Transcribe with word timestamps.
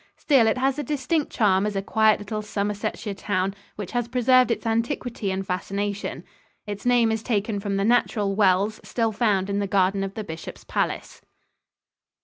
Still 0.17 0.47
it 0.47 0.57
has 0.57 0.79
a 0.79 0.83
distinct 0.83 1.31
charm 1.31 1.63
as 1.67 1.75
a 1.75 1.81
quiet 1.83 2.17
little 2.17 2.41
Somersetshire 2.41 3.13
town 3.13 3.53
which 3.75 3.91
has 3.91 4.07
preserved 4.07 4.49
its 4.49 4.65
antiquity 4.65 5.29
and 5.29 5.45
fascination. 5.45 6.23
Its 6.65 6.87
name 6.87 7.11
is 7.11 7.21
taken 7.21 7.59
from 7.59 7.75
the 7.75 7.85
natural 7.85 8.33
wells 8.33 8.81
still 8.83 9.11
found 9.11 9.47
in 9.47 9.59
the 9.59 9.67
garden 9.67 10.03
of 10.03 10.15
the 10.15 10.23
Bishop's 10.23 10.63
palace. 10.63 11.21